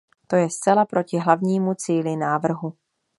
To 0.27 0.35
je 0.35 0.49
zcela 0.49 0.85
proti 0.85 1.17
hlavnímu 1.19 1.73
cíli 1.73 2.15
návrhu. 2.15 2.73